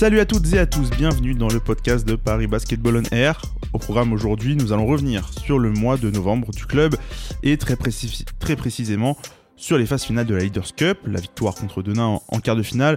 [0.00, 3.42] Salut à toutes et à tous, bienvenue dans le podcast de Paris Basketball on Air.
[3.74, 6.96] Au programme aujourd'hui, nous allons revenir sur le mois de novembre du club
[7.42, 9.18] et très, précisément
[9.56, 12.62] sur les phases finales de la Leaders Cup, la victoire contre Denain en, quart de
[12.62, 12.96] finale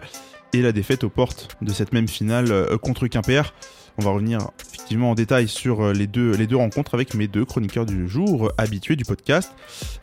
[0.54, 3.54] et la défaite aux portes de cette même finale euh, contre Quimper.
[3.98, 7.28] On va revenir effectivement en détail sur euh, les deux, les deux rencontres avec mes
[7.28, 9.52] deux chroniqueurs du jour habitués du podcast.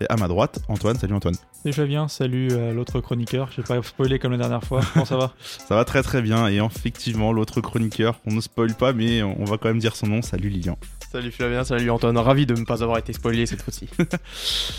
[0.01, 0.97] Et à ma droite, Antoine.
[0.97, 1.35] Salut Antoine.
[1.63, 3.51] Salut Flavien, salut euh, l'autre chroniqueur.
[3.51, 4.81] Je vais pas spoiler comme la dernière fois.
[4.93, 6.49] Comment ça va Ça va très très bien.
[6.49, 10.07] Et effectivement, l'autre chroniqueur, on ne spoil pas, mais on va quand même dire son
[10.07, 10.23] nom.
[10.23, 10.79] Salut Lilian.
[11.11, 13.89] Salut Flavien, salut Antoine, ravi de ne pas avoir été spoilé cette fois-ci.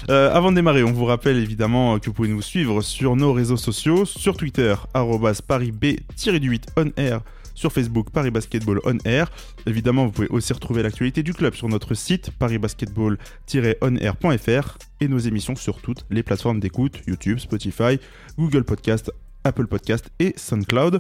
[0.09, 3.33] Euh, avant de démarrer, on vous rappelle évidemment que vous pouvez nous suivre sur nos
[3.33, 7.21] réseaux sociaux, sur Twitter, parisb-8 on air
[7.53, 9.31] sur Facebook Paris Basketball On Air.
[9.65, 15.55] Évidemment, vous pouvez aussi retrouver l'actualité du club sur notre site parisbasketball-onair.fr et nos émissions
[15.55, 17.99] sur toutes les plateformes d'écoute YouTube, Spotify,
[18.37, 19.11] Google Podcast,
[19.43, 20.99] Apple Podcast et SoundCloud.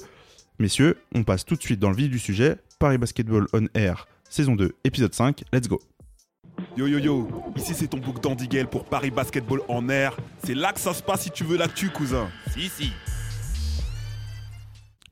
[0.59, 2.57] Messieurs, on passe tout de suite dans le vif du sujet.
[2.79, 5.43] Paris Basketball On Air, saison 2, épisode 5.
[5.53, 5.79] Let's go.
[6.77, 10.15] Yo yo yo, ici c'est ton book d'Andy pour Paris Basketball en air.
[10.43, 12.29] C'est là que ça se passe si tu veux l'actu, cousin.
[12.53, 12.91] Si, si.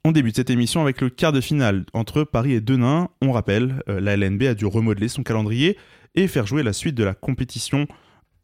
[0.05, 3.09] On débute cette émission avec le quart de finale entre Paris et Denain.
[3.21, 5.77] On rappelle, euh, la LNB a dû remodeler son calendrier
[6.15, 7.85] et faire jouer la suite de la compétition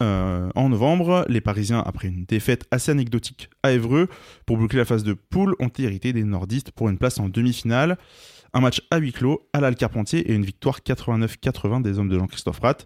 [0.02, 1.24] euh, en novembre.
[1.30, 4.08] Les Parisiens, après une défaite assez anecdotique à Évreux,
[4.44, 7.96] pour boucler la phase de poule, ont hérité des nordistes pour une place en demi-finale.
[8.52, 12.60] Un match à huis clos à l'Alcarpentier et une victoire 89-80 des hommes de Jean-Christophe
[12.60, 12.78] Rat.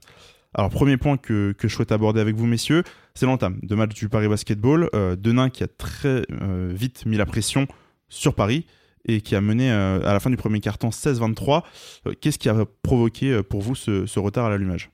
[0.54, 4.08] Alors, premier point que, je souhaite aborder avec vous, messieurs, c'est l'entame de match du
[4.08, 4.88] Paris Basketball.
[4.94, 6.24] Euh, Denain qui a très
[6.72, 7.66] vite mis la pression
[8.10, 8.66] sur Paris
[9.06, 11.62] et qui a mené euh, à la fin du premier carton 16-23.
[12.06, 14.90] Euh, qu'est-ce qui a provoqué euh, pour vous ce, retard à l'allumage?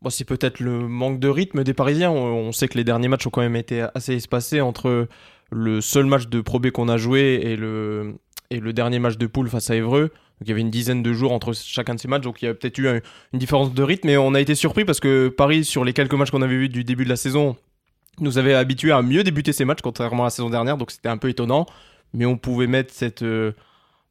[0.00, 2.10] Bon, C'est peut-être le manque de rythme des Parisiens.
[2.10, 5.08] On, sait que les derniers matchs ont quand même été assez espacés entre
[5.50, 8.14] le seul match de Pro B qu'on a joué et le,
[8.72, 10.08] dernier match de poule face à Évreux.
[10.40, 12.46] Donc, il y avait une dizaine de jours entre chacun de ces matchs, donc il
[12.46, 12.88] y a peut-être eu
[13.32, 14.08] une différence de rythme.
[14.08, 16.68] Mais on a été surpris parce que Paris, sur les quelques matchs qu'on avait vus
[16.68, 17.56] du début de la saison,
[18.18, 20.76] nous avait habitués à mieux débuter ces matchs, contrairement à la saison dernière.
[20.76, 21.66] Donc c'était un peu étonnant
[22.12, 23.52] mais on pouvait mettre cette, euh,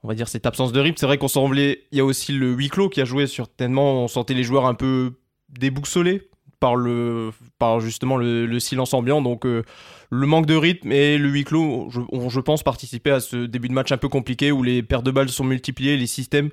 [0.04, 0.98] on va dire cette absence de rythme.
[0.98, 4.04] C'est vrai qu'on semblait, il y a aussi le huis clos qui a joué certainement.
[4.04, 5.14] On sentait les joueurs un peu
[5.50, 6.30] déboussolés
[6.60, 9.22] par le, par justement le, silence ambiant.
[9.22, 9.64] Donc euh,
[10.10, 13.68] le manque de rythme et le huis clos, je, je, pense, participer à ce début
[13.68, 16.50] de match un peu compliqué où les paires de balles sont multipliées, les systèmes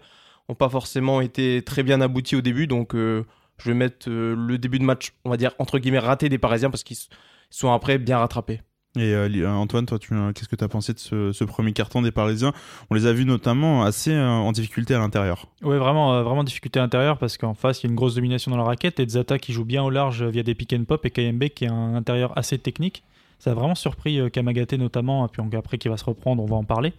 [0.49, 2.67] n'ont pas forcément été très bien aboutis au début.
[2.67, 3.25] Donc euh,
[3.59, 6.71] je vais mettre le début de match, on va dire entre guillemets raté des Parisiens
[6.71, 6.99] parce qu'ils
[7.51, 8.61] sont après bien rattrapés.
[8.99, 12.03] Et euh, euh, Antoine, toi, euh, qu'est-ce que tu as pensé de ce, premier carton
[12.03, 12.53] des Parisiens?
[12.91, 15.47] On les a vus notamment assez en difficulté à l'intérieur.
[15.63, 18.51] Oui, vraiment, vraiment difficulté à l'intérieur parce qu'en face, il y a une grosse domination
[18.51, 21.05] dans la raquette et Zata qui joue bien au large via des pick and pop
[21.07, 23.05] et KMB qui est un intérieur assez technique.
[23.39, 26.57] Ça a vraiment surpris Kamagaté notamment, et puis après qui va se reprendre, on va
[26.57, 26.93] en parler.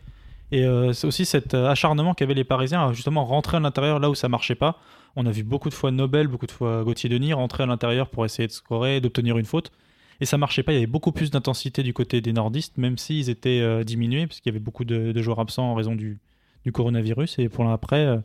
[0.51, 4.15] Et c'est aussi cet acharnement qu'avaient les Parisiens à justement rentrer à l'intérieur là où
[4.15, 4.77] ça marchait pas.
[5.17, 8.07] On a vu beaucoup de fois Nobel, beaucoup de fois Gauthier Denis rentrer à l'intérieur
[8.07, 9.71] pour essayer de scorer, d'obtenir une faute
[10.21, 10.71] et ça marchait pas.
[10.71, 14.27] Il y avait beaucoup plus d'intensité du côté des nordistes, même s'ils étaient euh, diminués,
[14.27, 16.19] parce qu'il y avait beaucoup de, joueurs absents en raison du,
[16.73, 17.39] coronavirus.
[17.39, 18.17] Et pour l'après, euh,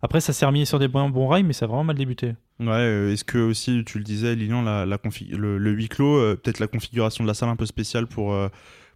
[0.00, 2.34] après, ça s'est remis sur des bons, bons rails, mais ça a vraiment mal débuté.
[2.60, 4.98] Ouais, euh, est-ce que aussi, tu le disais, Lilian, la, la
[5.30, 8.34] le, le, huis clos, peut-être la configuration de la salle un peu spéciale pour,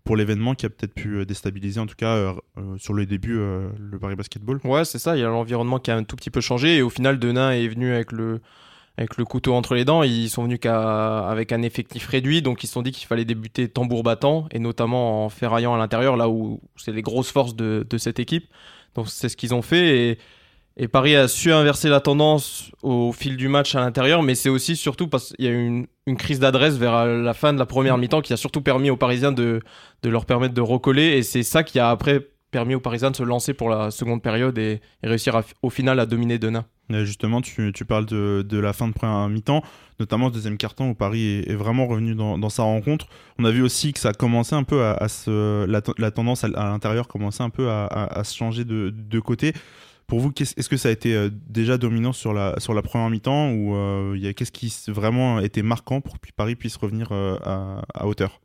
[0.04, 2.34] pour l'événement qui a peut-être pu déstabiliser, en tout cas,
[2.78, 4.60] sur le début, le Paris Basketball?
[4.64, 6.82] Ouais, c'est ça, il y a l'environnement qui a un tout petit peu changé, et
[6.82, 8.40] au final, Denain est venu avec le
[8.98, 10.02] avec le couteau entre les dents.
[10.02, 13.68] Ils sont venus avec un effectif réduit, donc ils se sont dit qu'il fallait débuter
[13.68, 17.86] tambour battant, et notamment en ferraillant à l'intérieur, là où c'est les grosses forces de,
[17.96, 18.46] cette équipe.
[18.96, 20.18] Donc c'est ce qu'ils ont fait,
[20.76, 24.48] et, Paris a su inverser la tendance au fil du match à l'intérieur, mais c'est
[24.48, 27.66] aussi surtout parce qu'il y a eu une, crise d'adresse vers la fin de la
[27.66, 29.60] première mi-temps qui a surtout permis aux Parisiens de
[30.04, 33.22] leur permettre de recoller, et c'est ça qui a après permis aux Parisiens de se
[33.22, 36.64] lancer pour la seconde période et, réussir au final à dominer Denain.
[36.90, 39.62] Justement, tu, parles de, la fin de première mi-temps,
[40.00, 43.08] notamment ce deuxième carton où Paris est, vraiment revenu dans, sa rencontre.
[43.38, 47.06] On a vu aussi que ça a commencé un peu à, la, tendance à, l'intérieur
[47.06, 49.52] commençait un peu à, se changer de, côté.
[50.06, 53.10] Pour vous, est-ce que ça a été euh, déjà dominant sur la, sur la première
[53.10, 58.06] mi-temps ou euh, qu'est-ce qui vraiment été marquant pour que Paris puisse revenir euh, à,
[58.06, 58.40] hauteur?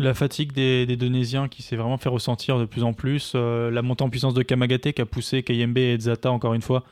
[0.00, 3.82] La fatigue des, des Donésiens qui s'est vraiment fait ressentir de plus en plus, la
[3.82, 6.84] montée en puissance de Kamagaté qui a poussé KMB et Zata encore une fois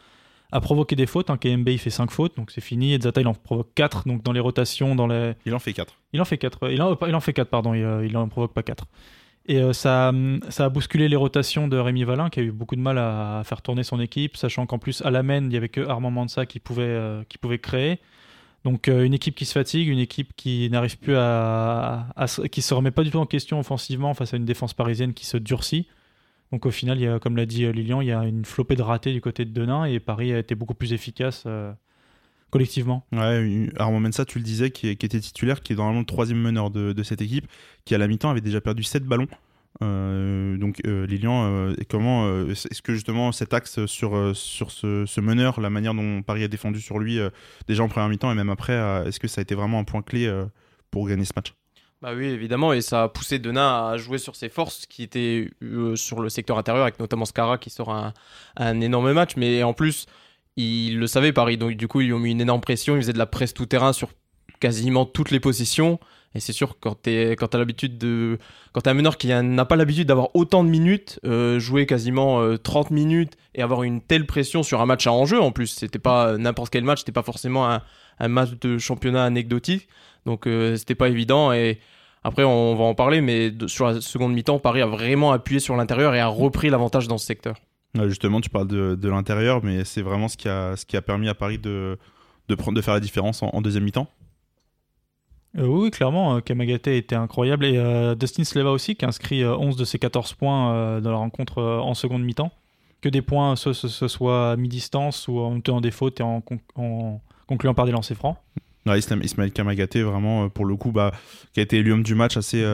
[0.52, 1.31] a provoqué des fautes.
[1.31, 2.94] un KMB il fait 5 fautes, donc c'est fini.
[2.94, 5.34] Et Zata il en provoque 4, donc dans les rotations, dans les.
[5.46, 5.94] Il en fait 4.
[6.12, 8.28] Il en fait 4, il en, il en fait 4, pardon, il, euh, il en
[8.28, 8.84] provoque pas 4.
[9.46, 10.12] Et euh, ça,
[10.50, 13.43] ça a bousculé les rotations de Rémi Valin, qui a eu beaucoup de mal à,
[13.44, 16.10] faire tourner son équipe, sachant qu'en plus, à la main, il n'y avait que Armand
[16.10, 17.99] Mansa qui pouvait, euh, qui pouvait créer.
[18.64, 23.05] Donc une équipe qui se fatigue, une équipe qui n'arrive plus à, se remet pas
[23.05, 25.87] du tout en question offensivement face à une défense parisienne qui se durcit.
[26.52, 28.76] Donc au final, y a, comme l'a dit euh, Lilian, il y a une flopée
[28.76, 31.72] de ratés du côté de Denain et Paris a été beaucoup plus efficace euh,
[32.50, 33.05] collectivement.
[33.12, 36.40] Ouais, Armand Mensa, tu le disais, qui, qui, était titulaire, qui est normalement le troisième
[36.40, 37.46] meneur de, de, cette équipe,
[37.84, 39.28] qui à la mi-temps avait déjà perdu 7 ballons.
[39.83, 45.21] Euh, donc euh, Lilian, euh, comment est-ce que justement cet axe sur, sur ce, ce,
[45.21, 47.19] meneur, la manière dont Paris a défendu sur lui
[47.67, 48.75] déjà en première mi-temps et même après,
[49.07, 50.33] est-ce que ça a été vraiment un point clé
[50.91, 51.55] pour gagner ce match?
[52.01, 55.51] Bah oui, évidemment, et ça a poussé Denain à jouer sur ses forces qui étaient
[55.97, 58.15] sur le secteur intérieur, avec notamment Scara qui sort un,
[58.57, 60.07] un énorme match, mais en plus,
[60.57, 63.13] il le savait Paris, donc du coup ils ont mis une énorme pression, ils faisaient
[63.13, 64.11] de la presse tout terrain sur
[64.60, 65.99] quasiment toutes les positions.
[66.34, 68.38] Et c'est sûr, quand tu as l'habitude de.
[68.72, 72.58] Quand un meneur qui n'a pas l'habitude d'avoir autant de minutes, euh, jouer quasiment euh,
[72.58, 75.99] 30 minutes et avoir une telle pression sur un match à enjeu en plus, c'était
[75.99, 79.88] pas n'importe quel match, c'était pas forcément un, match de championnat anecdotique.
[80.26, 81.52] Donc euh, c'était pas évident.
[81.52, 81.81] Et
[82.25, 85.76] après, on va en parler, mais sur la seconde mi-temps, Paris a vraiment appuyé sur
[85.76, 87.56] l'intérieur et a repris l'avantage dans ce secteur.
[88.06, 91.28] justement, tu parles de, l'intérieur, mais c'est vraiment ce qui, a, ce qui a permis
[91.28, 91.99] à Paris de,
[92.49, 94.08] de, prendre, de faire la différence en, en deuxième mi-temps
[95.56, 97.65] euh, oui, clairement, euh, Kamagaté était incroyable.
[97.65, 101.17] Et euh, Dustin Sleva aussi, qui a inscrit 11 de ses 14 points dans la
[101.17, 102.53] rencontre en seconde mi-temps.
[103.00, 106.43] Que des points, ce, ce, soit à mi-distance ou en tenant des fautes et en,
[107.47, 108.37] concluant par des lancers francs.
[108.87, 111.12] Ouais, Ismaël Kamagaté, vraiment, pour le coup, bah,
[111.53, 112.65] qui a été élu homme du match assez,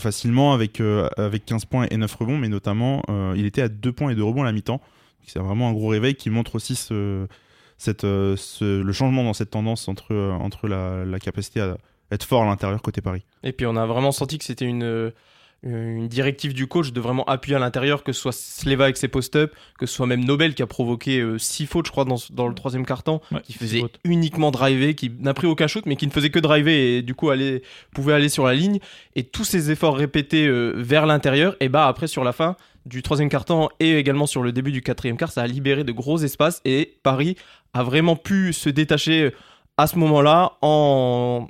[0.00, 0.80] facilement avec,
[1.16, 3.02] avec 15 points et 9 rebonds, mais notamment,
[3.36, 4.80] il était à 2 points et 2 rebonds à la mi-temps.
[5.26, 7.26] C'est vraiment un gros réveil qui montre aussi ce,
[7.78, 11.76] cette, euh, ce, le changement dans cette tendance entre, euh, entre la, la, capacité à
[12.10, 13.24] être fort à l'intérieur côté Paris.
[13.42, 15.10] Et puis on a vraiment senti que c'était une, euh,
[15.62, 19.08] une directive du coach de vraiment appuyer à l'intérieur, que ce soit Sleva avec ses
[19.08, 22.48] post-up, que ce soit même Nobel qui a provoqué 6 fautes, je crois, dans, dans
[22.48, 26.06] le troisième carton, ouais, qui faisait uniquement driver, qui n'a pris aucun shoot, mais qui
[26.06, 27.62] ne faisait que driver et du coup aller,
[27.94, 28.78] pouvait aller sur la ligne.
[29.16, 32.56] Et tous ces efforts répétés vers l'intérieur, et bah après sur la fin,
[32.86, 35.92] du troisième quart-temps et également sur le début du quatrième quart, ça a libéré de
[35.92, 37.36] gros espaces et Paris
[37.72, 39.32] a vraiment pu se détacher
[39.76, 41.48] à ce moment-là en,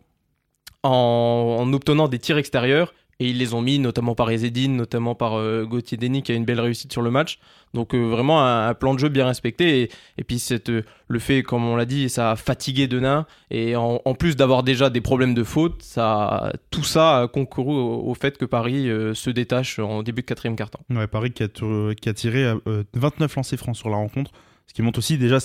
[0.83, 5.15] en, en, obtenant des tirs extérieurs et ils les ont mis notamment par Ezedine, notamment
[5.15, 7.39] par euh, Gauthier Denis qui a une belle réussite sur le match.
[7.73, 11.65] Donc euh, vraiment un, plan de jeu bien respecté et, puis euh, le fait, comme
[11.65, 15.45] on l'a dit, ça a fatigué Denain et en, plus d'avoir déjà des problèmes de
[15.45, 20.27] faute, ça, tout ça a concouru au, fait que Paris se détache en début de
[20.27, 20.85] quatrième quart-temps.
[20.91, 22.53] Ouais, Paris qui a, qui a tiré
[22.95, 24.31] 29 lancers francs sur la rencontre,
[24.67, 25.39] ce qui montre aussi déjà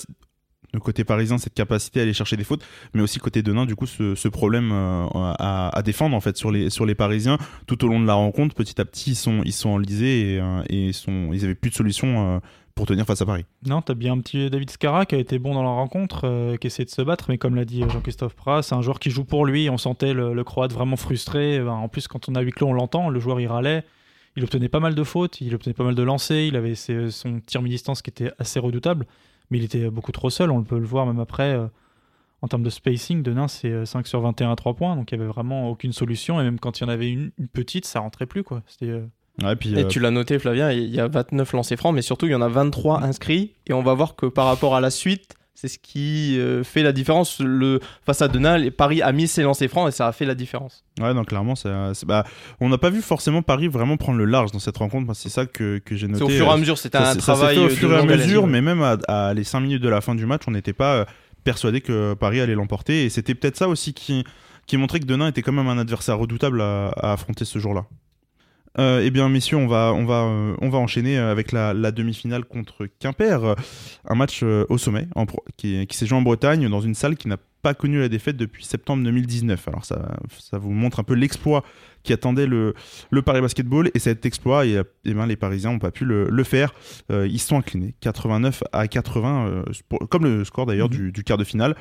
[0.78, 2.64] côté parisien, cette capacité à aller chercher des fautes,
[2.94, 6.52] mais aussi côté de Nain, du coup, ce, problème euh, à, défendre en fait sur
[6.52, 8.54] les sur les Parisiens tout au long de la rencontre.
[8.54, 12.36] Petit à petit, ils sont ils sont enlisés et, euh, ils avaient plus de solution
[12.36, 12.40] euh,
[12.76, 13.46] pour tenir face à Paris.
[13.66, 16.68] Non, t'as bien un petit David Scara qui a été bon dans la rencontre, qui
[16.68, 19.26] essaie de se battre, mais comme l'a dit Jean-Christophe Pras, c'est un joueur qui joue
[19.26, 19.70] pour lui.
[19.70, 21.60] On sentait le, Croate vraiment frustré.
[21.60, 23.10] Ben, en plus, quand on a huis clos, on l'entend.
[23.10, 23.84] Le joueur il râlait.
[24.38, 27.42] Il obtenait pas mal de fautes, il obtenait pas mal de lancers, il avait son
[27.46, 29.06] tir mi-distance qui était assez redoutable
[29.50, 31.54] mais il était beaucoup trop seul, on peut le voir même après.
[31.54, 31.68] Euh,
[32.42, 35.24] en termes de spacing, Denain, c'est 5 sur 21 à 3 points, donc il n'y
[35.24, 38.00] avait vraiment aucune solution, et même quand il y en avait une, une petite, ça
[38.00, 38.44] rentrait plus.
[38.44, 38.64] Quoi.
[38.82, 39.06] Euh...
[39.44, 39.88] Ouais, puis, et euh...
[39.88, 42.42] tu l'as noté, Flavien, il y a 29 lancers francs, mais surtout il y en
[42.42, 45.78] a 23 inscrits, et on va voir que par rapport à la suite, c'est ce
[45.78, 47.40] qui euh, fait la différence.
[47.40, 50.36] Le, face à Denain, Paris a mis ses lancers francs et ça a fait la
[50.36, 50.84] différence.
[51.02, 52.24] Ouais, donc clairement, ça, bah,
[52.62, 55.14] on n'a pas vu forcément Paris vraiment prendre le large dans cette rencontre.
[55.14, 56.24] C'est ça que, que j'ai noté.
[56.24, 57.56] au fur et à mesure, c'était un travail.
[57.56, 60.02] Ça au fur et à mesure, mais même à, à, les 5 minutes de la
[60.02, 61.06] fin du match, on n'était pas
[61.44, 63.06] persuadé que Paris allait l'emporter.
[63.06, 64.24] Et c'était peut-être ça aussi qui,
[64.66, 67.86] qui montrait que Denain était quand même un adversaire redoutable à, à affronter ce jour-là.
[68.80, 71.92] Euh, eh bien, messieurs, on va, on va, euh, on va enchaîner avec la, la
[71.92, 73.56] demi-finale contre Quimper,
[74.06, 75.26] un match euh, au sommet en
[75.58, 78.38] qui, qui s'est joué en Bretagne dans une salle qui n'a pas connu la défaite
[78.38, 79.68] depuis septembre 2019.
[79.68, 81.64] Alors ça, ça vous montre un peu l'exploit
[82.04, 82.74] qui attendait le,
[83.10, 86.30] le Paris Basketball et cet exploit, et, et ben, les Parisiens n'ont pas pu le,
[86.30, 86.74] le faire.
[87.12, 90.94] Euh, ils sont inclinés, 89 à 80, pour, comme le score d'ailleurs mmh.
[90.94, 91.76] du, du, quart de finale.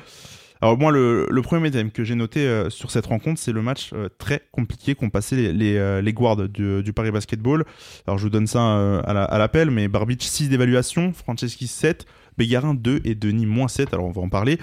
[0.61, 3.61] Alors moi, le, le premier thème que j'ai noté euh, sur cette rencontre, c'est le
[3.61, 7.63] match euh, très compliqué qu'ont passé les, les, euh, les guards du, du, Paris Basketball.
[8.05, 12.05] Alors je vous donne ça à l'appel, la, mais Barbic 6 d'évaluation, Franceschi 7,
[12.37, 14.59] Bégarin 2 et Denis moins 7, alors on va en parler.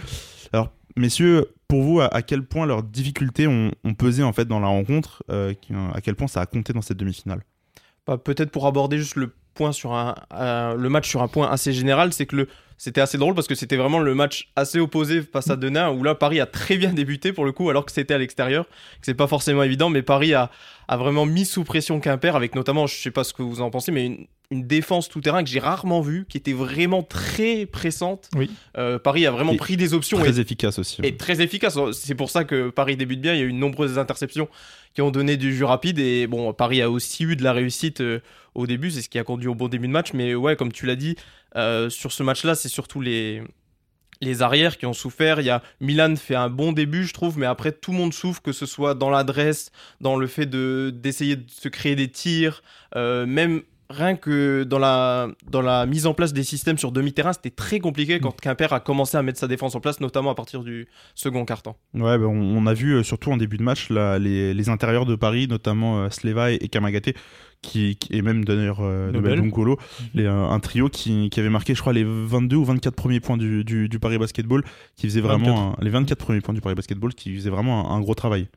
[0.53, 4.45] Alors messieurs, pour vous, à, à quel point leurs difficultés ont, ont, pesé en fait
[4.45, 7.43] dans la rencontre, à quel point ça a compté dans cette demi-finale?
[8.07, 10.15] Bah, Peut-être pour aborder juste le point sur un,
[10.77, 13.55] le match sur un point assez général, c'est que le, c'était assez drôle parce que
[13.55, 16.93] c'était vraiment le match assez opposé face à Denain où là Paris a très bien
[16.93, 18.67] débuté pour le coup alors que c'était à l'extérieur.
[19.03, 20.51] C'est pas forcément évident, mais Paris a,
[20.89, 23.71] a vraiment mis sous pression Quimper avec notamment, je sais pas ce que vous en
[23.71, 27.67] pensez, mais une, une défense tout terrain que j'ai rarement vue, qui était vraiment très
[27.67, 28.29] pressante.
[28.37, 28.51] Oui.
[28.77, 31.01] Euh, Paris a vraiment Et pris des options Très et, efficace aussi.
[31.03, 31.79] et très efficace.
[31.93, 33.35] C'est pour ça que Paris débute bien.
[33.35, 34.49] Il y a eu de nombreuses interceptions
[34.95, 35.99] qui ont donné du jus rapide.
[35.99, 38.21] Et bon, Paris a aussi eu de la réussite euh,
[38.55, 38.91] au début.
[38.91, 40.13] C'est ce qui a conduit au bon début de match.
[40.15, 41.17] Mais ouais, comme tu l'as dit,
[41.57, 43.43] euh, sur ce match-là, c'est surtout les,
[44.21, 45.41] les arrières qui ont souffert.
[45.41, 48.15] Il y a Milan fait un bon début, je trouve, mais après tout le monde
[48.15, 52.09] souffre, que ce soit dans l'adresse, dans le fait de d'essayer de se créer des
[52.09, 52.63] tirs,
[52.95, 57.33] euh, même rien que dans la dans la mise en place des systèmes sur demi-terrain,
[57.33, 60.35] c'était très compliqué quand Quimper a commencé à mettre sa défense en place, notamment à
[60.35, 61.77] partir du second quart-temps.
[61.95, 64.69] Ouais, bah, on, on a vu euh, surtout en début de match là, les, les
[64.69, 67.15] intérieurs de Paris, notamment euh, Sleva et, et Kamagaté,
[67.63, 69.39] qui, qui- et même d'ailleurs euh, Nobel.
[70.15, 73.21] Les, euh, un trio qui, qui avait marqué, je crois, les 22 ou 24 premiers
[73.21, 74.63] points du, du, du Paris Basketball,
[74.97, 77.97] qui faisait vraiment un- les 24 premiers points du Paris Basketball, qui faisait vraiment un,
[77.97, 78.49] un gros travail.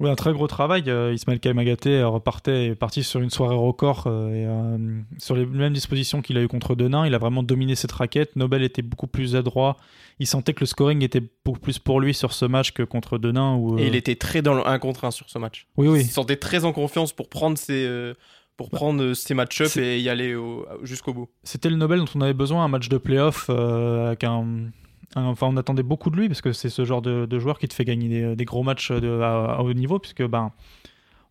[0.00, 0.84] Oui, un très gros travail.
[0.88, 5.36] Euh, Ismaël Kamagaté euh, repartait, est parti sur une soirée record euh, et, euh, sur
[5.36, 7.06] les mêmes dispositions qu'il a eu contre Denain.
[7.06, 8.34] Il a vraiment dominé cette raquette.
[8.34, 9.76] Nobel était beaucoup plus adroit.
[10.18, 13.18] Il sentait que le scoring était beaucoup plus pour lui sur ce match que contre
[13.18, 13.56] Denain.
[13.56, 15.66] Où, Et euh, il était très dans le 1 contre 1 sur ce match.
[15.76, 16.04] Oui, Il oui.
[16.04, 18.14] se sentait très en confiance pour prendre ses euh,
[18.56, 21.28] pour prendre euh, ses match-up c'est- et y aller au- jusqu'au bout.
[21.44, 24.70] C'était le Nobel dont on avait besoin, un match de playoff euh, avec un-
[25.16, 27.66] Enfin, on attendait beaucoup de lui parce que c'est ce genre de, de joueur qui
[27.66, 29.98] te fait gagner des, des gros matchs de, à, à haut niveau.
[29.98, 30.52] Puisque ben,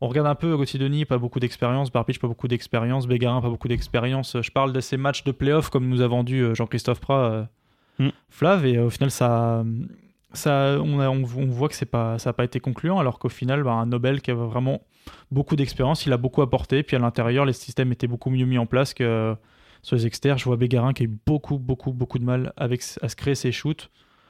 [0.02, 3.50] on regarde un peu Gauthier Denis, pas beaucoup d'expérience, Barbich, pas beaucoup d'expérience, Bégarin, pas
[3.50, 4.38] beaucoup d'expérience.
[4.42, 7.44] Je parle de ces matchs de playoff comme nous a vendu euh, Jean-Christophe Prat, euh,
[8.02, 8.10] Mm.
[8.30, 9.66] Flav, et euh, au final, ça.
[10.32, 13.20] Ça, on, a- on, on voit que c'est pas, ça n'a pas été concluant, alors
[13.20, 14.80] qu'au final, ben, un Nobel qui avait vraiment
[15.32, 16.82] beaucoup d'expérience, il a beaucoup apporté.
[16.84, 19.36] Puis à l'intérieur, les systèmes étaient beaucoup mieux mis en place que,
[19.82, 22.84] sur les externes, je vois Bégarin qui a eu beaucoup, beaucoup, beaucoup de mal avec,
[23.02, 23.90] à se créer ses shoots.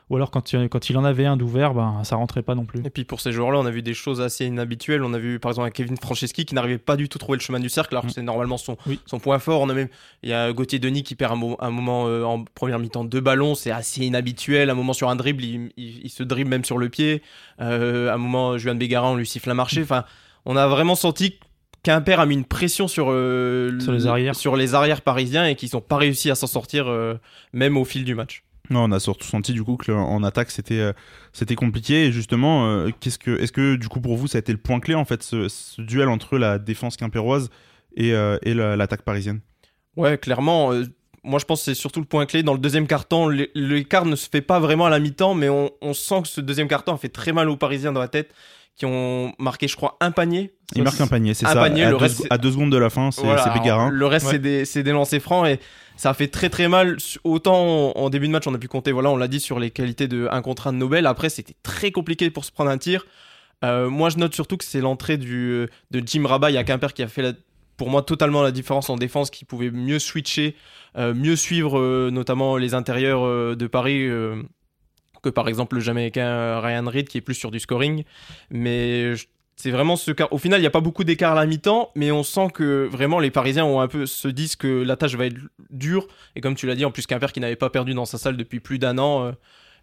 [0.10, 2.65] Ou alors quand il, quand il en avait un d'ouvert, ben, ça rentrait pas non
[2.65, 2.82] plus.
[2.84, 5.03] Et puis pour ces joueurs-là, on a vu des choses assez inhabituelles.
[5.03, 7.38] On a vu par exemple un Kevin Franceschi qui n'arrivait pas du tout à trouver
[7.38, 8.13] le chemin du cercle, alors que Mm.
[8.13, 9.00] c'est normalement son, Oui.
[9.06, 9.62] son point fort.
[9.62, 9.88] On a même
[10.24, 13.03] il y a Gauthier Denis qui perd un, mo- un moment euh, en première mi-temps
[13.03, 14.72] deux ballons, c'est assez inhabituel.
[14.72, 17.22] Un moment sur un dribble, il, il- il se dribble même sur le pied.
[17.62, 19.84] Euh, un moment, Juan Bégarin, on lui siffle un marché.
[19.84, 20.06] Enfin,
[20.46, 21.38] on a vraiment senti
[21.83, 24.36] qu'Impair a mis une pression sur, euh, Sur les le- arrières.
[24.36, 27.15] sur les arrières parisiens et qu'ils n'ont pas réussi à s'en sortir euh,
[27.53, 28.43] même au fil du match.
[28.69, 30.93] Non, on a surtout senti du coup que en attaque c'était euh,
[31.33, 34.39] c'était compliqué et justement euh, qu'est-ce que est-ce que du coup pour vous ça a
[34.39, 37.50] été le point clé en fait ce, ce duel entre la défense quimpéroise
[37.95, 39.39] et, euh, et la- l'attaque parisienne?
[39.95, 40.71] Ouais, clairement.
[40.71, 40.83] euh,
[41.24, 42.43] moi, je pense que c'est surtout le point clé.
[42.43, 45.50] Dans le deuxième carton, l'é- l'écart ne se fait pas vraiment à la mi-temps, mais
[45.50, 48.07] on, on sent que ce deuxième carton a fait très mal aux Parisiens dans la
[48.07, 48.33] tête,
[48.79, 50.53] qui ont marqué, je crois, un panier.
[50.75, 51.62] Il marque un panier, c'est un ça.
[51.62, 53.89] panier, à, le deux, reste, à deux secondes de la fin, c'est Voilà, c'est Bégarin.
[53.91, 54.31] Le reste, Ouais.
[54.33, 55.59] c'est des, c'est des lancers francs et
[55.98, 56.98] ça a fait très très mal.
[57.24, 59.69] Autant en début de match, on a pu compter, voilà, on l'a dit sur les
[59.69, 61.05] qualités de un contre un de Nobel.
[61.05, 63.05] Après, c'était très compliqué pour se prendre un tir.
[63.65, 65.67] Euh, moi, je note surtout que c'est l'entrée de
[66.05, 67.33] Jim Rabat à Quimper qui a fait la-
[67.75, 70.55] pour moi totalement la différence en défense, qui pouvait mieux switcher,
[70.98, 74.07] euh, mieux suivre euh, notamment les intérieurs euh, de Paris.
[75.21, 78.03] Que par exemple le Jamaïcain euh, Ryan Reid qui est plus sur du scoring.
[78.49, 79.13] Mais
[79.55, 80.31] c'est vraiment ce quart.
[80.31, 82.88] Au final, il n'y a pas beaucoup d'écart à la mi-temps, mais on sent que
[82.89, 85.38] vraiment les Parisiens ont un peu se disent que la tâche va être
[85.69, 86.07] dure.
[86.35, 88.38] Et comme tu l'as dit, en plus Quimper qui n'avait pas perdu dans sa salle
[88.38, 89.31] depuis plus d'un an, euh,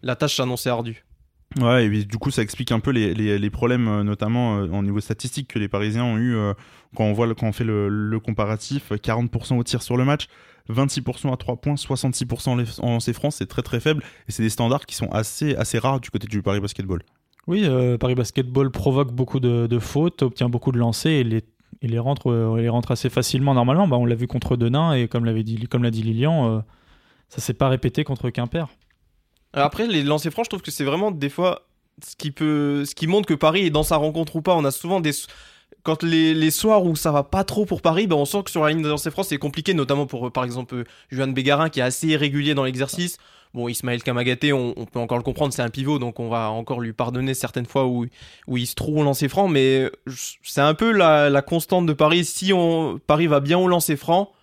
[0.01, 1.06] la tâche s'annonçait ardue.
[1.55, 4.99] Ouais, et du coup, ça explique un peu les, problèmes, euh, notamment euh, au niveau
[4.99, 6.53] statistique, que les Parisiens ont eu euh,
[6.95, 8.91] quand on voit quand fait le, comparatif.
[8.91, 10.27] 40% au tir sur le match,
[10.69, 14.03] 26% à 3 points, 66% en lancers francs, c'est très très faible.
[14.27, 17.01] Et c'est des standards qui sont assez, assez rares du côté du Paris Basketball.
[17.47, 21.43] Oui, euh, Paris Basketball provoque beaucoup de, fautes, obtient beaucoup de lancers et les,
[21.81, 23.87] et les, rentre, euh, assez facilement normalement.
[23.87, 26.59] Bah, on l'a vu contre Denain et comme l'avait dit, l'a dit Lilian, euh,
[27.29, 28.67] ça s'est pas répété contre Quimper.
[29.63, 31.67] Après, les lancers francs, je trouve que c'est vraiment des fois
[32.05, 34.55] ce qui montre que Paris est dans sa rencontre ou pas.
[34.55, 35.11] On a souvent des
[35.83, 38.63] quand les, soirs où ça va pas trop pour Paris, ben on sent que sur
[38.63, 41.69] la ligne de lancers francs c'est compliqué, notamment pour euh, par exemple euh, Juan Bégarin
[41.69, 43.17] qui est assez irrégulier dans l'exercice.
[43.53, 46.49] Bon, Ismaël Kamagaté, on, on peut encore le comprendre, c'est un pivot, donc on va
[46.51, 48.05] encore lui pardonner certaines fois où,
[48.53, 49.89] il se trouve au lancer franc, mais
[50.43, 52.25] c'est un peu la, constante de Paris.
[52.25, 52.51] Si
[53.07, 54.33] Paris va bien au lancer franc,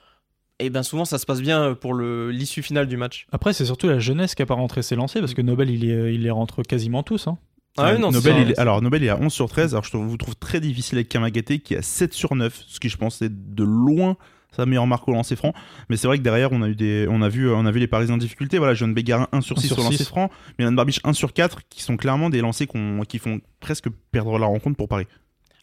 [0.60, 3.26] et ben souvent ça se passe bien pour le- l'issue finale du match.
[3.32, 5.84] Après, c'est surtout la jeunesse qui a pas rentré ses lancers parce que Nobel, il,
[5.90, 7.26] est- il les rentre quasiment tous.
[7.26, 7.38] hein.
[7.76, 9.74] Ah ouais, non, Nobel, c'est- il est- alors, Nobel, il est à 11 sur 13.
[9.74, 12.62] Alors, je trouve- vous trouve très difficile avec Kamagaté qui est à 7 sur 9,
[12.68, 14.16] ce qui, je pense, est de loin
[14.54, 15.52] sa meilleure marque au lancer franc.
[15.88, 17.80] Mais c'est vrai que derrière, on a, eu des, on a, vu, on a vu
[17.80, 18.58] les Parisiens en difficulté.
[18.58, 20.30] Voilà, John Bégarin 1 sur 6 sur sur lancer franc,
[20.60, 22.68] Milan Barbiche 1 sur 4, qui sont clairement des lancers
[23.08, 25.06] qui font presque perdre la rencontre pour Paris.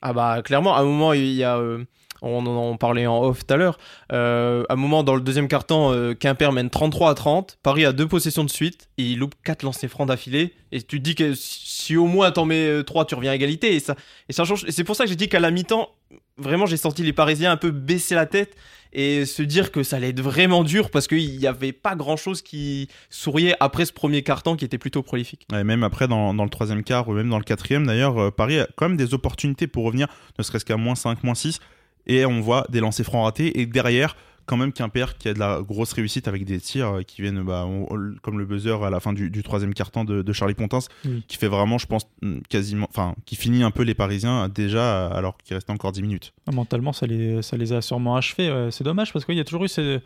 [0.01, 1.85] Ah bah clairement, à un moment, il y a euh,
[2.21, 3.77] On en parlait en off tout à l'heure.
[4.11, 7.57] Euh, à un moment, dans le deuxième quart-temps, euh, Quimper mène 33 à 30.
[7.63, 8.89] Paris a deux possessions de suite.
[8.97, 10.53] Et il loupe 4 lancers francs d'affilée.
[10.71, 13.75] Et tu te dis que si au moins t'en mets 3, tu reviens à égalité.
[13.75, 13.95] Et ça,
[14.29, 14.65] et ça change.
[14.69, 15.89] C'est pour ça que j'ai dit qu'à la mi-temps,
[16.37, 18.55] vraiment, j'ai senti les Parisiens un peu baisser la tête
[18.93, 22.17] et se dire que ça allait être vraiment dur parce qu'il n'y avait pas grand
[22.17, 25.47] chose qui souriait après ce premier quart-temps qui était plutôt prolifique.
[25.53, 28.31] Et même après, dans, dans le troisième quart ou même dans le quatrième, d'ailleurs, euh,
[28.31, 31.59] Paris a quand même des opportunités pour revenir, ne serait-ce qu'à moins 5, moins 6.
[32.07, 33.59] Et on voit des lancers francs ratés.
[33.59, 34.15] Et derrière,
[34.47, 37.43] quand même Quimper qui a de la grosse réussite avec des tirs euh, qui viennent
[37.43, 37.85] bah, on-
[38.21, 41.23] comme le buzzer à la fin du, du troisième quart-temps de, de Charlie Pontins Oui.
[41.27, 45.07] qui fait vraiment je pense mm, quasiment enfin qui finit un peu les Parisiens déjà
[45.07, 48.51] alors qu'il restait encore 10 minutes Ah, Mentalement, ça les, ça les a sûrement achevés.
[48.51, 48.69] ouais.
[48.71, 49.99] C'est dommage parce qu'il y a toujours eu ces,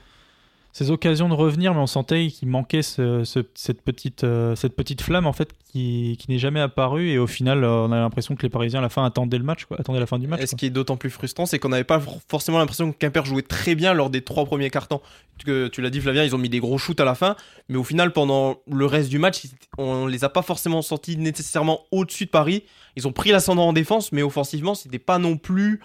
[0.78, 4.76] ces occasions de revenir, mais on sentait qu'il manquait ce- ce- cette, petite, euh, cette
[4.76, 7.12] petite flamme en fait qui, qui n'est jamais apparue.
[7.12, 9.46] Et au final, euh, on a l'impression que les Parisiens à la fin attendaient le
[9.46, 10.42] match, quoi, attendaient la fin du match.
[10.42, 10.58] Et ce quoi.
[10.60, 13.42] qui est d'autant plus frustrant, c'est qu'on n'avait pas for- forcément l'impression que Quimper jouait
[13.42, 15.00] très bien lors des trois premiers cartons.
[15.46, 17.38] Que tu l'as dit, Flavien, ils ont mis des gros shoots à la fin,
[17.70, 19.44] mais au final, pendant le reste du match,
[19.78, 22.64] on les a pas forcément sentis nécessairement au-dessus de Paris.
[22.98, 25.80] Ils ont pris l'ascendant en défense, mais offensivement, c'était pas non plus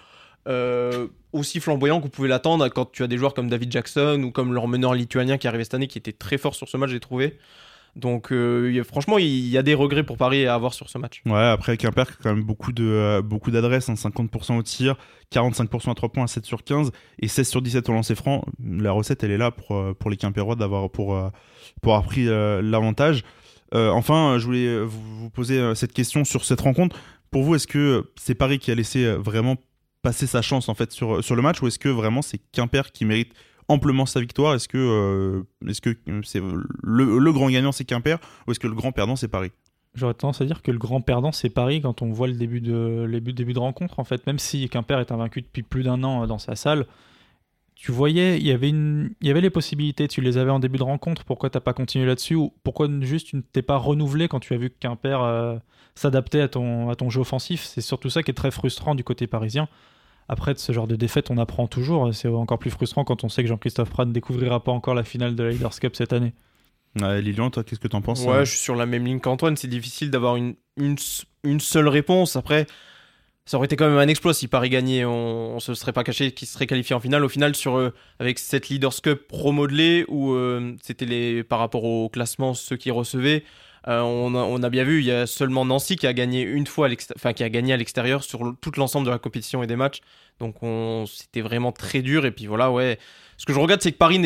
[0.47, 4.31] euh, aussi flamboyant qu'on pouvait l'attendre quand tu as des joueurs comme David Jackson ou
[4.31, 6.77] comme leur meneur lituanien qui est arrivé cette année, qui était très fort sur ce
[6.77, 7.37] match, j'ai trouvé.
[7.95, 11.21] Donc, euh, franchement, il y a des regrets pour Paris à avoir sur ce match.
[11.25, 14.95] ouais après Quimper quand même beaucoup de euh, beaucoup d'adresses hein, 50% au tir
[15.33, 18.45] 45% à 3 points à 7 sur 15 et 16 sur 17 au lancer franc
[18.63, 21.19] la recette elle est là pour, euh, pour les Quimpérois d'avoir pour,
[21.81, 23.23] pour avoir pris l'avantage
[23.73, 26.97] enfin, je voulais vous, vous poser cette question sur cette rencontre.
[27.29, 29.55] Pour vous, est-ce que c'est Paris qui a laissé vraiment
[30.01, 32.91] passer sa chance en fait sur, sur le match ou est-ce que vraiment c'est Quimper
[32.91, 33.33] qui mérite
[33.67, 34.55] amplement sa victoire?
[34.55, 35.43] Est-ce que euh,
[35.81, 36.41] que euh, c'est
[36.83, 39.51] le, le grand gagnant c'est Quimper ou est-ce que le grand perdant c'est Paris?
[39.93, 42.61] J'aurais tendance à dire que le grand perdant, c'est Paris quand on voit le début
[42.61, 43.99] de, les buts- début de rencontre.
[43.99, 46.85] En fait, même si Quimper est invaincu depuis plus d'un an euh, dans sa salle,
[47.75, 50.07] tu voyais, il y avait une, il y avait les possibilités.
[50.07, 51.25] Tu les avais en début de rencontre.
[51.25, 52.35] Pourquoi t'as pas continué là-dessus?
[52.35, 55.59] Ou pourquoi juste tu ne t'es pas renouvelé quand tu as vu Quimper
[55.95, 57.65] s'adaptait à ton, à ton jeu offensif?
[57.65, 59.67] C'est surtout ça qui est très frustrant du côté parisien.
[60.27, 62.13] Après, de ce genre de défaite, on apprend toujours.
[62.13, 65.03] C'est encore plus frustrant quand on sait que Jean-Christophe Prat ne découvrira pas encore la
[65.03, 66.33] finale de la Leaders Cup cette année.
[66.99, 69.19] Ouais, Lilian, toi, qu'est-ce que t'en penses Ouais, euh je suis sur la même ligne
[69.19, 69.55] qu'Antoine.
[69.55, 72.35] C'est difficile d'avoir une, une, seule réponse.
[72.35, 72.67] Après,
[73.45, 75.05] ça aurait été quand même un exploit si Paris gagnait.
[75.05, 77.23] On, on se serait pas caché qu'il serait qualifié en finale.
[77.23, 81.85] Au final, sur, euh, avec cette Leaders Cup remodelée, où euh, c'était les, par rapport
[81.85, 83.43] au classement ceux qui recevaient,
[83.87, 86.87] euh, on, a, bien vu, il y a seulement Nancy qui a gagné une fois,
[87.15, 90.01] enfin qui a gagné à l'extérieur sur tout l'ensemble de la compétition et des matchs.
[90.39, 92.25] Donc on, c'était vraiment très dur.
[92.25, 92.99] Et puis voilà, ouais.
[93.37, 94.19] Ce que je regarde, c'est que Paris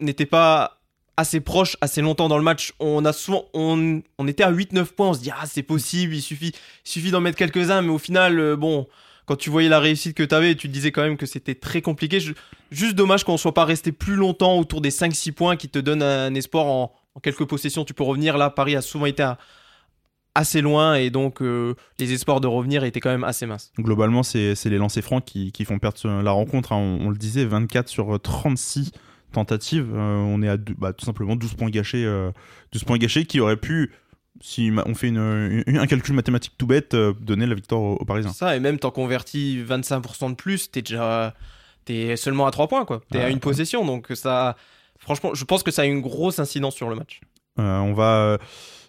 [0.00, 0.80] n'était pas
[1.16, 2.72] assez proche assez longtemps dans le match.
[2.80, 5.10] On a souvent, on, on était à 8-9 points.
[5.10, 6.52] On se dit ah c'est possible, il suffit,
[6.84, 7.82] il suffit d'en mettre quelques-uns.
[7.82, 8.86] Mais au final, euh, bon,
[9.26, 11.54] quand tu voyais la réussite que tu avais, tu te disais quand même que c'était
[11.54, 12.20] très compliqué.
[12.70, 16.02] Juste dommage qu'on soit pas resté plus longtemps autour des 5-6 points qui te donnent
[16.02, 17.84] un espoir en, en quelques possessions.
[17.84, 18.50] Tu peux revenir là.
[18.50, 19.38] Paris a souvent été à-
[20.34, 23.70] assez loin et donc euh, les espoirs de revenir étaient quand même assez minces.
[23.78, 26.72] Globalement, c'est les lancers francs qui, qui font perdre la rencontre.
[26.72, 26.76] hein.
[26.78, 28.90] On, on le disait, 24 sur 36
[29.32, 29.90] tentatives.
[29.94, 32.30] Euh, on est à deux- bah, tout simplement 12 points gâchés, euh,
[32.72, 33.92] 12 points gâchés qui auraient pu,
[34.40, 37.94] si on fait une- une- un calcul mathématique tout bête, euh, donner la victoire aux,
[37.94, 38.32] aux Parisiens.
[38.32, 41.34] Ça, et même t'en convertis 25% de plus, t'es déjà.
[41.84, 43.02] T'es seulement à 3 points, quoi.
[43.10, 44.56] T'es à une possession, donc ça.
[44.98, 47.20] Franchement, je pense que ça a une grosse incidence sur le match.
[47.58, 48.38] Euh, on va, euh,